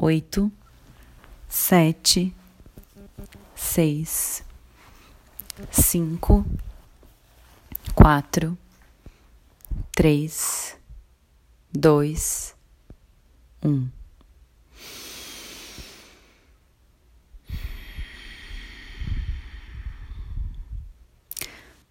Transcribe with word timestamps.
oito, 0.00 0.50
sete, 1.48 2.32
seis, 3.54 4.44
cinco, 5.72 6.46
quatro, 7.96 8.56
três, 9.90 10.76
dois, 11.72 12.54
um. 13.60 13.88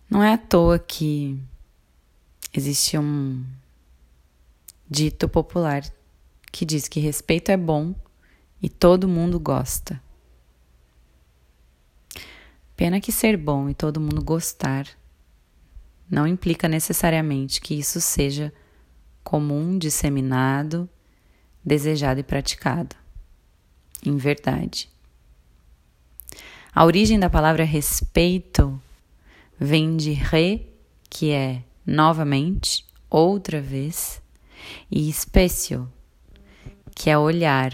Não 0.09 0.23
é 0.23 0.33
à 0.33 0.37
toa 0.37 0.79
que 0.79 1.37
existe 2.53 2.97
um 2.97 3.45
dito 4.89 5.27
popular 5.27 5.83
que 6.57 6.65
diz 6.65 6.87
que 6.87 6.99
respeito 6.99 7.51
é 7.51 7.55
bom 7.55 7.93
e 8.59 8.67
todo 8.67 9.07
mundo 9.07 9.39
gosta. 9.39 10.01
Pena 12.75 12.99
que 12.99 13.11
ser 13.11 13.37
bom 13.37 13.69
e 13.69 13.75
todo 13.75 14.01
mundo 14.01 14.23
gostar 14.23 14.87
não 16.09 16.25
implica 16.25 16.67
necessariamente 16.67 17.61
que 17.61 17.75
isso 17.75 18.01
seja 18.01 18.51
comum, 19.23 19.77
disseminado, 19.77 20.89
desejado 21.63 22.21
e 22.21 22.23
praticado. 22.23 22.95
Em 24.03 24.17
verdade. 24.17 24.89
A 26.73 26.83
origem 26.85 27.19
da 27.19 27.29
palavra 27.29 27.63
respeito 27.63 28.81
vem 29.59 29.95
de 29.95 30.13
re, 30.13 30.67
que 31.07 31.29
é 31.29 31.61
novamente, 31.85 32.83
outra 33.11 33.61
vez, 33.61 34.19
e 34.89 35.07
espécio, 35.07 35.87
que 36.97 37.11
é 37.11 37.17
olhar, 37.17 37.71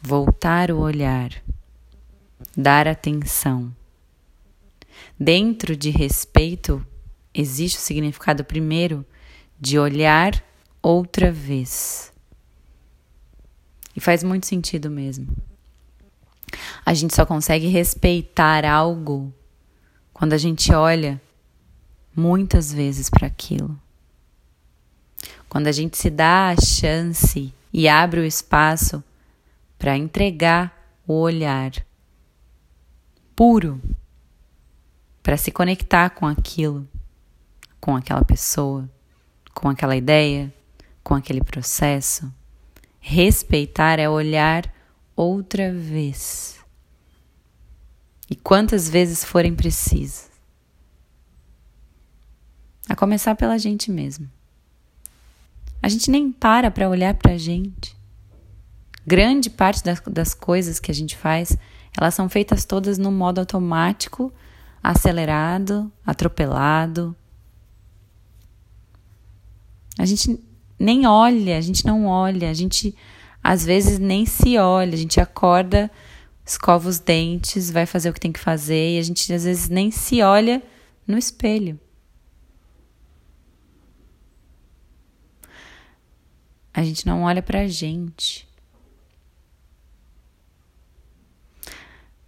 voltar 0.00 0.70
o 0.70 0.78
olhar, 0.78 1.30
dar 2.56 2.88
atenção. 2.88 3.70
Dentro 5.20 5.76
de 5.76 5.90
respeito 5.90 6.84
existe 7.34 7.76
o 7.76 7.82
significado 7.82 8.42
primeiro 8.46 9.04
de 9.60 9.78
olhar 9.78 10.42
outra 10.82 11.30
vez. 11.30 12.10
E 13.94 14.00
faz 14.00 14.24
muito 14.24 14.46
sentido 14.46 14.90
mesmo. 14.90 15.28
A 16.84 16.94
gente 16.94 17.14
só 17.14 17.26
consegue 17.26 17.66
respeitar 17.66 18.64
algo 18.64 19.30
quando 20.14 20.32
a 20.32 20.38
gente 20.38 20.72
olha 20.72 21.20
muitas 22.16 22.72
vezes 22.72 23.10
para 23.10 23.26
aquilo. 23.26 23.78
Quando 25.54 25.68
a 25.68 25.72
gente 25.72 25.96
se 25.96 26.10
dá 26.10 26.48
a 26.48 26.60
chance 26.60 27.54
e 27.72 27.86
abre 27.88 28.18
o 28.18 28.24
espaço 28.24 29.04
para 29.78 29.96
entregar 29.96 30.98
o 31.06 31.12
olhar 31.12 31.70
puro 33.36 33.80
para 35.22 35.36
se 35.36 35.52
conectar 35.52 36.10
com 36.10 36.26
aquilo, 36.26 36.88
com 37.80 37.94
aquela 37.94 38.24
pessoa, 38.24 38.90
com 39.54 39.68
aquela 39.68 39.94
ideia, 39.94 40.52
com 41.04 41.14
aquele 41.14 41.40
processo. 41.40 42.34
Respeitar 42.98 44.00
é 44.00 44.08
olhar 44.08 44.68
outra 45.14 45.72
vez. 45.72 46.58
E 48.28 48.34
quantas 48.34 48.88
vezes 48.88 49.24
forem 49.24 49.54
precisas. 49.54 50.32
A 52.88 52.96
começar 52.96 53.36
pela 53.36 53.56
gente 53.56 53.88
mesmo. 53.88 54.28
A 55.84 55.88
gente 55.90 56.10
nem 56.10 56.32
para 56.32 56.70
para 56.70 56.88
olhar 56.88 57.12
para 57.12 57.32
a 57.32 57.36
gente. 57.36 57.94
Grande 59.06 59.50
parte 59.50 59.84
das, 59.84 60.00
das 60.00 60.32
coisas 60.32 60.80
que 60.80 60.90
a 60.90 60.94
gente 60.94 61.14
faz, 61.14 61.58
elas 61.94 62.14
são 62.14 62.26
feitas 62.26 62.64
todas 62.64 62.96
no 62.96 63.12
modo 63.12 63.40
automático, 63.40 64.32
acelerado, 64.82 65.92
atropelado. 66.02 67.14
A 69.98 70.06
gente 70.06 70.40
nem 70.78 71.06
olha, 71.06 71.58
a 71.58 71.60
gente 71.60 71.84
não 71.84 72.06
olha, 72.06 72.48
a 72.48 72.54
gente 72.54 72.96
às 73.42 73.62
vezes 73.62 73.98
nem 73.98 74.24
se 74.24 74.56
olha, 74.56 74.94
a 74.94 74.96
gente 74.96 75.20
acorda, 75.20 75.90
escova 76.46 76.88
os 76.88 76.98
dentes, 76.98 77.70
vai 77.70 77.84
fazer 77.84 78.08
o 78.08 78.14
que 78.14 78.20
tem 78.20 78.32
que 78.32 78.40
fazer 78.40 78.96
e 78.96 78.98
a 78.98 79.02
gente 79.02 79.30
às 79.34 79.44
vezes 79.44 79.68
nem 79.68 79.90
se 79.90 80.22
olha 80.22 80.62
no 81.06 81.18
espelho. 81.18 81.78
A 86.74 86.82
gente 86.82 87.06
não 87.06 87.22
olha 87.22 87.40
pra 87.40 87.68
gente. 87.68 88.48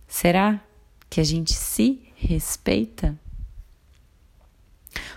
Será 0.06 0.64
que 1.10 1.20
a 1.20 1.24
gente 1.24 1.52
se 1.52 2.12
respeita? 2.14 3.18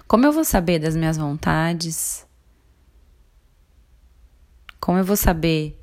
Como 0.07 0.25
eu 0.25 0.31
vou 0.31 0.43
saber 0.43 0.79
das 0.79 0.95
minhas 0.95 1.15
vontades? 1.15 2.27
Como 4.79 4.97
eu 4.97 5.05
vou 5.05 5.15
saber 5.15 5.79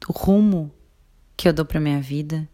do 0.00 0.12
rumo 0.12 0.72
que 1.36 1.48
eu 1.48 1.52
dou 1.52 1.64
para 1.64 1.80
minha 1.80 2.00
vida? 2.00 2.48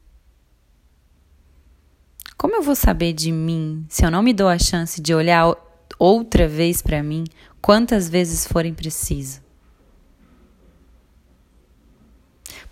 Como 2.38 2.56
eu 2.56 2.62
vou 2.62 2.74
saber 2.74 3.12
de 3.12 3.30
mim 3.30 3.84
se 3.90 4.06
eu 4.06 4.10
não 4.10 4.22
me 4.22 4.32
dou 4.32 4.48
a 4.48 4.58
chance 4.58 5.02
de 5.02 5.14
olhar 5.14 5.54
outra 5.98 6.48
vez 6.48 6.80
para 6.80 7.02
mim, 7.02 7.24
quantas 7.60 8.08
vezes 8.08 8.46
forem 8.46 8.72
preciso? 8.72 9.43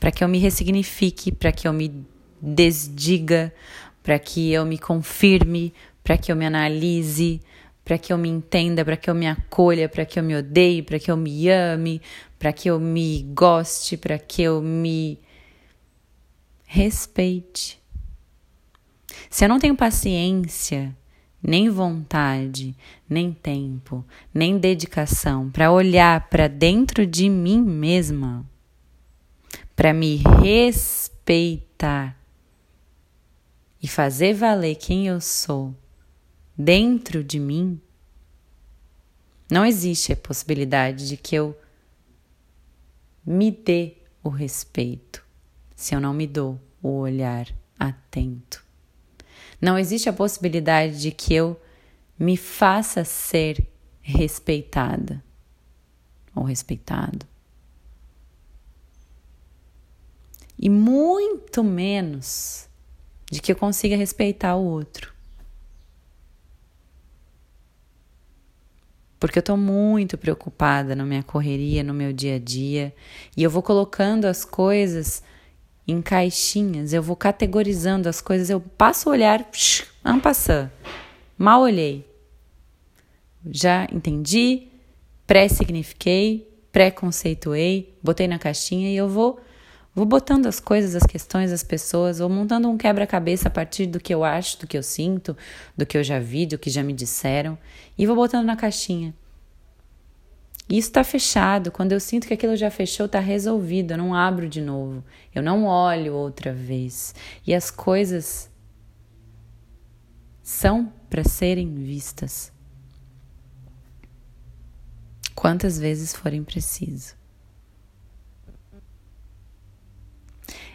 Para 0.03 0.11
que 0.11 0.25
eu 0.25 0.27
me 0.27 0.39
ressignifique, 0.39 1.31
para 1.31 1.53
que 1.53 1.69
eu 1.69 1.73
me 1.73 2.05
desdiga, 2.41 3.55
para 4.03 4.19
que 4.19 4.53
eu 4.53 4.67
me 4.67 4.77
confirme, 4.77 5.73
para 6.03 6.19
que 6.19 6.33
eu 6.33 6.35
me 6.35 6.45
analise, 6.45 7.41
para 7.85 7.97
que 7.97 8.13
eu 8.13 8.19
me 8.19 8.29
entenda, 8.29 8.85
para 8.85 8.97
que 8.97 9.09
eu 9.09 9.15
me 9.15 9.29
acolha, 9.29 9.89
para 9.89 10.05
que 10.05 10.19
eu 10.19 10.25
me 10.25 10.35
odeie, 10.35 10.83
para 10.83 10.99
que 10.99 11.09
eu 11.09 11.17
me 11.17 11.49
ame, 11.49 12.03
para 12.37 12.53
que 12.53 12.69
eu 12.69 12.81
me 12.81 13.23
goste, 13.33 13.97
para 13.97 14.19
que 14.19 14.43
eu 14.43 14.61
me 14.61 15.21
respeite. 16.65 17.81
Se 19.31 19.45
eu 19.45 19.49
não 19.49 19.61
tenho 19.61 19.77
paciência, 19.77 20.93
nem 21.41 21.71
vontade, 21.71 22.75
nem 23.09 23.33
tempo, 23.33 24.05
nem 24.35 24.59
dedicação 24.59 25.49
para 25.49 25.71
olhar 25.71 26.29
para 26.29 26.49
dentro 26.49 27.07
de 27.07 27.29
mim 27.29 27.63
mesma, 27.63 28.45
para 29.75 29.93
me 29.93 30.17
respeitar 30.43 32.19
e 33.83 33.89
fazer 33.89 34.35
valer 34.35 34.77
quem 34.77 35.09
eu 35.09 35.21
sou 35.21 35.75
dentro 36.57 37.25
de 37.25 37.39
mim, 37.39 37.81
não 39.51 39.67
existe 39.67 40.13
a 40.13 40.17
possibilidade 40.17 41.09
de 41.09 41.17
que 41.17 41.35
eu 41.35 41.59
me 43.25 43.51
dê 43.51 43.97
o 44.23 44.29
respeito 44.29 45.25
se 45.75 45.95
eu 45.95 46.01
não 46.01 46.15
me 46.15 46.27
dou 46.27 46.61
o 46.81 46.99
olhar 46.99 47.49
atento. 47.79 48.65
Não 49.61 49.79
existe 49.79 50.09
a 50.09 50.13
possibilidade 50.13 51.01
de 51.01 51.11
que 51.11 51.35
eu 51.35 51.61
me 52.19 52.37
faça 52.37 53.05
ser 53.05 53.67
respeitada 54.01 55.23
ou 56.35 56.45
respeitado. 56.45 57.27
E 60.63 60.71
muito 60.71 61.65
menos 61.65 62.69
de 63.29 63.43
que 63.43 63.51
eu 63.51 63.57
consiga 63.57 63.97
respeitar 63.97 64.55
o 64.55 64.65
outro. 64.65 65.13
Porque 69.19 69.39
eu 69.39 69.41
estou 69.41 69.57
muito 69.57 70.17
preocupada 70.17 70.95
na 70.95 71.05
minha 71.05 71.23
correria, 71.25 71.83
no 71.83 71.93
meu 71.93 72.13
dia 72.13 72.37
a 72.37 72.39
dia, 72.39 72.95
e 73.37 73.43
eu 73.43 73.51
vou 73.51 73.61
colocando 73.61 74.27
as 74.27 74.45
coisas 74.45 75.21
em 75.87 76.01
caixinhas, 76.01 76.93
eu 76.93 77.03
vou 77.03 77.17
categorizando 77.17 78.09
as 78.09 78.21
coisas, 78.21 78.49
eu 78.49 78.61
passo 78.61 79.09
o 79.09 79.13
olhar, 79.13 79.45
en 80.07 80.21
passant, 80.21 80.71
mal 81.37 81.63
olhei. 81.63 82.07
Já 83.51 83.89
entendi, 83.93 84.69
pré-signifiquei, 85.27 86.49
pré-conceituei, 86.71 87.99
botei 88.01 88.29
na 88.29 88.39
caixinha 88.39 88.89
e 88.89 88.97
eu 88.97 89.09
vou 89.09 89.41
Vou 89.95 90.07
botando 90.07 90.47
as 90.47 90.59
coisas, 90.59 90.97
as 90.97 91.03
questões, 91.03 91.53
as 91.53 91.63
pessoas, 91.63 92.19
vou 92.19 92.29
montando 92.29 92.69
um 92.69 92.79
quebra-cabeça 92.79 93.49
a 93.49 93.51
partir 93.51 93.87
do 93.87 94.01
que 94.01 94.15
eu 94.15 94.25
acho, 94.25 94.61
do 94.61 94.67
que 94.67 94.79
eu 94.79 94.83
sinto, 94.83 95.37
do 95.77 95.85
que 95.85 95.99
eu 95.99 96.03
já 96.03 96.19
vi, 96.19 96.47
do 96.47 96.59
que 96.59 96.71
já 96.71 96.83
me 96.83 96.95
disseram, 96.95 97.59
e 97.99 98.07
vou 98.07 98.17
botando 98.17 98.47
na 98.47 98.57
caixinha. 98.57 99.15
Isso 100.69 100.89
está 100.89 101.05
fechado. 101.05 101.71
Quando 101.71 101.93
eu 101.93 102.01
sinto 102.01 102.27
que 102.27 102.33
aquilo 102.33 102.57
já 102.57 102.71
fechou, 102.71 103.05
está 103.05 103.19
resolvido. 103.19 103.91
Eu 103.91 103.99
não 103.99 104.15
abro 104.15 104.49
de 104.49 104.63
novo. 104.63 105.05
Eu 105.35 105.43
não 105.43 105.67
olho 105.67 106.15
outra 106.15 106.53
vez. 106.53 107.15
E 107.47 107.55
as 107.55 107.71
coisas 107.71 108.51
são 110.43 110.91
para 111.11 111.25
serem 111.25 111.75
vistas. 111.75 112.51
Quantas 115.35 115.79
vezes 115.79 116.15
forem 116.15 116.43
preciso. 116.43 117.15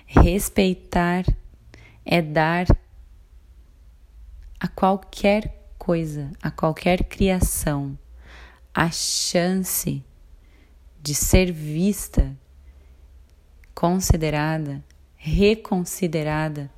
Respeitar 0.07 1.25
é 2.05 2.21
dar 2.21 2.65
a 4.59 4.67
qualquer 4.67 5.69
coisa, 5.77 6.31
a 6.41 6.49
qualquer 6.49 7.03
criação, 7.03 7.97
a 8.73 8.89
chance 8.89 10.03
de 11.01 11.13
ser 11.13 11.51
vista, 11.51 12.35
considerada, 13.75 14.83
reconsiderada 15.15 16.71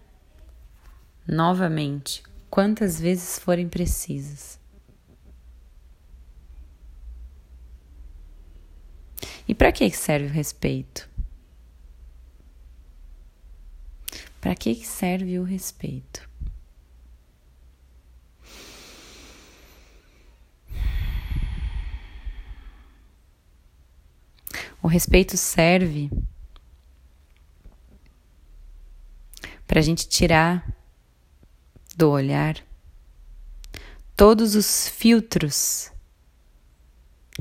novamente, 1.28 2.24
quantas 2.50 3.00
vezes 3.00 3.38
forem 3.38 3.70
precisas. 3.70 4.60
E 9.48 9.54
para 9.54 9.72
que 9.72 9.90
serve 9.92 10.28
o 10.28 10.32
respeito? 10.32 11.09
Para 14.42 14.56
que 14.56 14.76
serve 14.86 15.38
o 15.38 15.44
respeito? 15.44 16.30
O 24.82 24.88
respeito 24.88 25.36
serve 25.36 26.10
para 29.68 29.80
a 29.80 29.84
gente 29.84 30.08
tirar 30.08 30.66
do 31.98 32.10
olhar 32.10 32.58
todos 34.16 34.56
os 34.56 34.88
filtros 34.88 35.92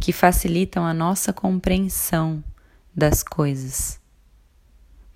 que 0.01 0.13
facilitam 0.13 0.85
a 0.85 0.93
nossa 0.93 1.33
compreensão 1.33 2.43
das 2.95 3.23
coisas 3.23 3.98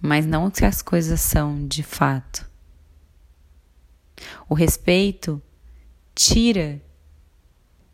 mas 0.03 0.27
não 0.27 0.47
o 0.47 0.51
que 0.51 0.65
as 0.65 0.83
coisas 0.83 1.21
são 1.21 1.67
de 1.69 1.85
fato. 1.85 2.45
O 4.49 4.55
respeito 4.55 5.41
tira 6.15 6.83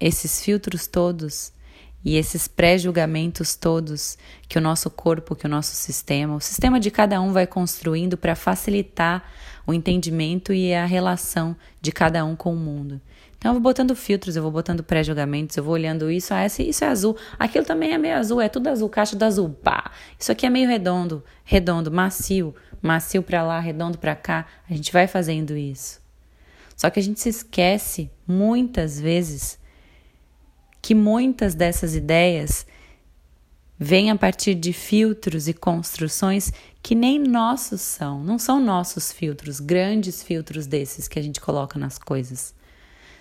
esses 0.00 0.42
filtros 0.42 0.86
todos 0.86 1.52
e 2.04 2.16
esses 2.16 2.48
pré-julgamentos 2.48 3.54
todos 3.54 4.16
que 4.48 4.56
o 4.56 4.60
nosso 4.60 4.88
corpo, 4.88 5.36
que 5.36 5.46
o 5.46 5.50
nosso 5.50 5.74
sistema, 5.74 6.34
o 6.36 6.40
sistema 6.40 6.80
de 6.80 6.90
cada 6.90 7.20
um 7.20 7.32
vai 7.32 7.46
construindo 7.46 8.16
para 8.16 8.34
facilitar 8.34 9.30
o 9.66 9.74
entendimento 9.74 10.52
e 10.52 10.72
a 10.72 10.86
relação 10.86 11.54
de 11.80 11.92
cada 11.92 12.24
um 12.24 12.34
com 12.34 12.54
o 12.54 12.58
mundo. 12.58 13.00
Então 13.38 13.50
eu 13.50 13.54
vou 13.54 13.62
botando 13.62 13.94
filtros, 13.94 14.34
eu 14.34 14.42
vou 14.42 14.50
botando 14.50 14.82
pré-julgamentos, 14.82 15.56
eu 15.56 15.62
vou 15.62 15.74
olhando 15.74 16.10
isso, 16.10 16.34
ah, 16.34 16.44
esse, 16.44 16.68
isso 16.68 16.84
é 16.84 16.88
azul, 16.88 17.16
aquilo 17.38 17.64
também 17.64 17.92
é 17.92 17.98
meio 17.98 18.16
azul, 18.16 18.40
é 18.40 18.48
tudo 18.48 18.66
azul, 18.66 18.88
caixa 18.88 19.14
do 19.14 19.24
azul, 19.24 19.50
pá. 19.50 19.92
Isso 20.18 20.32
aqui 20.32 20.44
é 20.44 20.50
meio 20.50 20.68
redondo, 20.68 21.22
redondo, 21.44 21.90
macio, 21.90 22.52
macio 22.82 23.22
para 23.22 23.44
lá, 23.44 23.60
redondo 23.60 23.96
para 23.96 24.16
cá. 24.16 24.44
A 24.68 24.74
gente 24.74 24.92
vai 24.92 25.06
fazendo 25.06 25.56
isso. 25.56 26.00
Só 26.76 26.90
que 26.90 26.98
a 26.98 27.02
gente 27.02 27.20
se 27.20 27.28
esquece 27.28 28.10
muitas 28.26 29.00
vezes 29.00 29.58
que 30.82 30.94
muitas 30.94 31.54
dessas 31.54 31.94
ideias 31.94 32.66
vêm 33.78 34.10
a 34.10 34.16
partir 34.16 34.54
de 34.54 34.72
filtros 34.72 35.46
e 35.46 35.54
construções 35.54 36.52
que 36.82 36.94
nem 36.94 37.18
nossos 37.20 37.80
são, 37.80 38.22
não 38.24 38.38
são 38.38 38.58
nossos 38.58 39.12
filtros, 39.12 39.60
grandes 39.60 40.22
filtros 40.22 40.66
desses 40.66 41.06
que 41.06 41.18
a 41.18 41.22
gente 41.22 41.40
coloca 41.40 41.78
nas 41.78 41.98
coisas. 41.98 42.57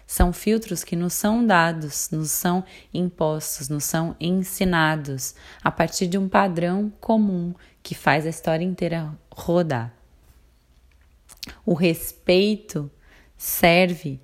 São 0.08 0.32
filtros 0.32 0.86
que 0.86 0.96
nos 0.96 1.12
são 1.12 1.46
dados, 1.46 2.10
nos 2.12 2.32
são 2.32 2.64
impostos, 2.94 3.68
nos 3.68 3.84
são 3.84 4.16
ensinados 4.22 5.36
a 5.62 5.70
partir 5.70 6.08
de 6.08 6.18
um 6.18 6.30
padrão 6.30 6.90
comum 7.02 7.54
que 7.84 7.94
faz 7.94 8.26
a 8.26 8.30
história 8.30 8.64
inteira 8.64 9.14
rodar. 9.30 9.94
O 11.66 11.74
respeito 11.74 12.90
serve 13.36 14.22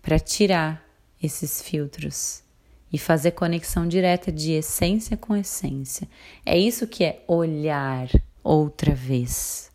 para 0.00 0.18
tirar 0.18 0.82
esses 1.22 1.60
filtros 1.60 2.42
e 2.90 2.98
fazer 2.98 3.32
conexão 3.32 3.86
direta 3.86 4.32
de 4.32 4.52
essência 4.52 5.18
com 5.18 5.36
essência. 5.36 6.08
É 6.46 6.56
isso 6.56 6.86
que 6.86 7.04
é 7.04 7.22
olhar 7.28 8.08
outra 8.42 8.94
vez. 8.94 9.70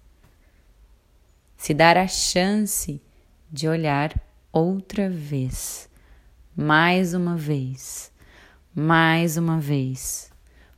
Se 1.55 1.73
dar 1.73 1.97
a 1.97 2.07
chance 2.07 2.99
de 3.51 3.67
olhar 3.67 4.26
outra 4.51 5.09
vez, 5.09 5.89
mais 6.55 7.13
uma 7.13 7.35
vez, 7.35 8.11
mais 8.73 9.37
uma 9.37 9.59
vez, 9.59 10.31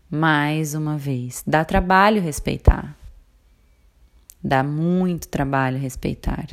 mais 0.09 0.73
uma 0.73 0.97
vez. 0.97 1.43
Dá 1.45 1.63
trabalho 1.63 2.21
respeitar. 2.21 2.97
Dá 4.43 4.63
muito 4.63 5.27
trabalho 5.27 5.77
respeitar. 5.77 6.47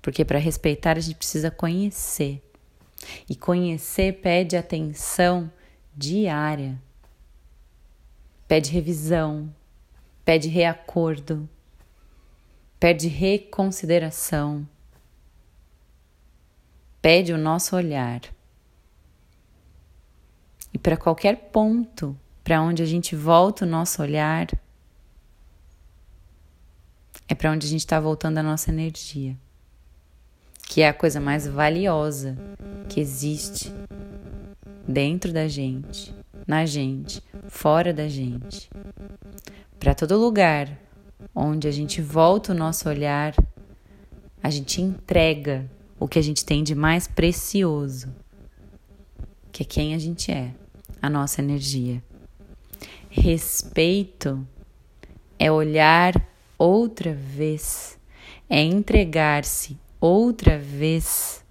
Porque 0.00 0.24
para 0.24 0.38
respeitar 0.38 0.96
a 0.96 1.00
gente 1.00 1.16
precisa 1.16 1.50
conhecer. 1.50 2.42
E 3.28 3.36
conhecer 3.36 4.20
pede 4.20 4.56
atenção 4.56 5.50
diária. 5.94 6.80
Pede 8.48 8.70
revisão, 8.70 9.54
pede 10.24 10.48
reacordo, 10.48 11.46
pede 12.80 13.06
reconsideração 13.06 14.66
pede 17.00 17.32
o 17.32 17.38
nosso 17.38 17.76
olhar. 17.76 18.20
E 20.72 20.78
para 20.78 20.96
qualquer 20.96 21.50
ponto 21.50 22.16
para 22.44 22.62
onde 22.62 22.82
a 22.82 22.86
gente 22.86 23.14
volta 23.14 23.64
o 23.64 23.68
nosso 23.68 24.00
olhar, 24.00 24.48
é 27.28 27.34
para 27.34 27.52
onde 27.52 27.66
a 27.66 27.70
gente 27.70 27.80
está 27.80 28.00
voltando 28.00 28.38
a 28.38 28.42
nossa 28.42 28.70
energia, 28.70 29.36
que 30.62 30.80
é 30.80 30.88
a 30.88 30.94
coisa 30.94 31.20
mais 31.20 31.46
valiosa 31.46 32.36
que 32.88 33.00
existe 33.00 33.72
dentro 34.86 35.30
da 35.32 35.46
gente, 35.46 36.14
na 36.46 36.64
gente, 36.64 37.22
fora 37.48 37.92
da 37.92 38.08
gente. 38.08 38.70
Para 39.78 39.94
todo 39.94 40.18
lugar 40.18 40.70
onde 41.34 41.68
a 41.68 41.70
gente 41.70 42.00
volta 42.00 42.52
o 42.52 42.56
nosso 42.56 42.88
olhar, 42.88 43.34
a 44.42 44.48
gente 44.48 44.80
entrega 44.80 45.68
o 45.98 46.06
que 46.06 46.18
a 46.18 46.22
gente 46.22 46.44
tem 46.44 46.62
de 46.62 46.74
mais 46.74 47.06
precioso, 47.06 48.14
que 49.50 49.62
é 49.62 49.66
quem 49.66 49.94
a 49.94 49.98
gente 49.98 50.30
é, 50.30 50.54
a 51.02 51.10
nossa 51.10 51.40
energia. 51.40 52.02
Respeito 53.10 54.46
é 55.38 55.50
olhar 55.50 56.14
outra 56.56 57.12
vez, 57.12 57.98
é 58.48 58.62
entregar-se 58.62 59.78
outra 60.00 60.58
vez 60.58 61.44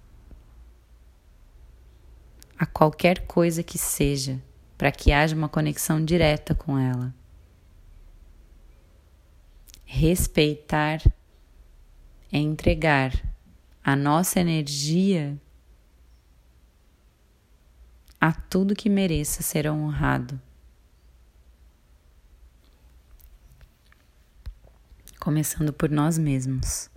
a 2.58 2.66
qualquer 2.66 3.26
coisa 3.26 3.62
que 3.62 3.78
seja, 3.78 4.42
para 4.76 4.90
que 4.90 5.12
haja 5.12 5.36
uma 5.36 5.48
conexão 5.48 6.04
direta 6.04 6.54
com 6.54 6.78
ela. 6.78 7.14
Respeitar 9.84 11.00
é 12.30 12.38
entregar 12.38 13.12
a 13.88 13.96
nossa 13.96 14.38
energia 14.38 15.40
a 18.20 18.30
tudo 18.34 18.76
que 18.76 18.90
mereça 18.90 19.42
ser 19.42 19.66
honrado. 19.66 20.38
Começando 25.18 25.72
por 25.72 25.88
nós 25.88 26.18
mesmos. 26.18 26.90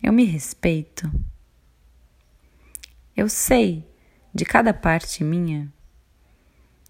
Eu 0.00 0.12
me 0.12 0.24
respeito. 0.24 1.10
Eu 3.16 3.28
sei 3.28 3.84
de 4.32 4.44
cada 4.44 4.72
parte 4.72 5.24
minha, 5.24 5.72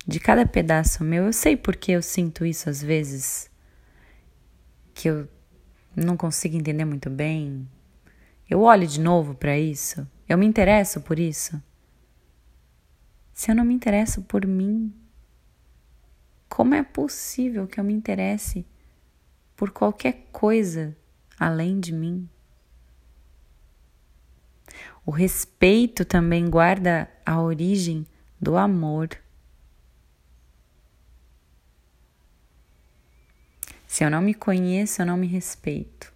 de 0.06 0.20
cada 0.20 0.44
pedaço 0.44 1.02
meu, 1.02 1.24
eu 1.24 1.32
sei 1.32 1.56
porque 1.56 1.92
eu 1.92 2.02
sinto 2.02 2.44
isso 2.44 2.68
às 2.68 2.82
vezes, 2.82 3.50
que 4.92 5.08
eu 5.08 5.26
não 6.04 6.16
consigo 6.16 6.56
entender 6.56 6.84
muito 6.84 7.08
bem. 7.08 7.66
Eu 8.48 8.60
olho 8.60 8.86
de 8.86 9.00
novo 9.00 9.34
para 9.34 9.58
isso? 9.58 10.06
Eu 10.28 10.36
me 10.36 10.46
interesso 10.46 11.00
por 11.00 11.18
isso? 11.18 11.60
Se 13.32 13.50
eu 13.50 13.54
não 13.54 13.64
me 13.64 13.74
interesso 13.74 14.22
por 14.22 14.46
mim, 14.46 14.92
como 16.48 16.74
é 16.74 16.82
possível 16.82 17.66
que 17.66 17.80
eu 17.80 17.84
me 17.84 17.92
interesse 17.92 18.66
por 19.56 19.70
qualquer 19.70 20.28
coisa 20.32 20.96
além 21.38 21.80
de 21.80 21.92
mim? 21.92 22.28
O 25.04 25.10
respeito 25.10 26.04
também 26.04 26.48
guarda 26.48 27.08
a 27.24 27.40
origem 27.40 28.06
do 28.40 28.56
amor. 28.56 29.08
Se 33.96 34.04
eu 34.04 34.10
não 34.10 34.20
me 34.20 34.34
conheço, 34.34 35.00
eu 35.00 35.06
não 35.06 35.16
me 35.16 35.26
respeito. 35.26 36.12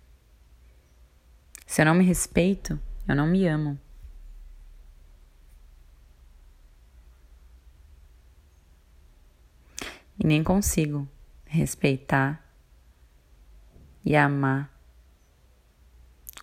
Se 1.67 1.81
eu 1.81 1.87
não 1.87 1.95
me 1.95 2.05
respeito, 2.05 2.79
eu 3.09 3.17
não 3.17 3.27
me 3.27 3.47
amo. 3.47 3.81
E 10.19 10.27
nem 10.27 10.45
consigo 10.45 11.09
respeitar 11.47 12.47
e 14.05 14.15
amar 14.15 14.71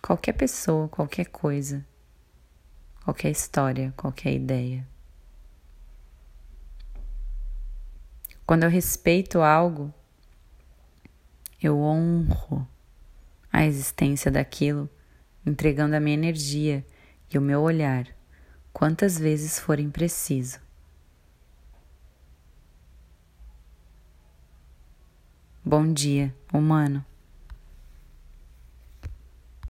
qualquer 0.02 0.32
pessoa, 0.32 0.88
qualquer 0.88 1.26
coisa, 1.26 1.86
qualquer 3.04 3.30
história, 3.30 3.94
qualquer 3.96 4.32
ideia. 4.32 4.84
Quando 8.44 8.64
eu 8.64 8.68
respeito 8.68 9.40
algo, 9.40 9.94
eu 11.60 11.78
honro 11.80 12.66
a 13.52 13.64
existência 13.64 14.30
daquilo, 14.30 14.88
entregando 15.44 15.96
a 15.96 16.00
minha 16.00 16.14
energia 16.14 16.86
e 17.32 17.36
o 17.36 17.42
meu 17.42 17.60
olhar, 17.60 18.06
quantas 18.72 19.18
vezes 19.18 19.58
forem 19.58 19.90
preciso. 19.90 20.60
Bom 25.64 25.92
dia, 25.92 26.34
humano. 26.52 27.04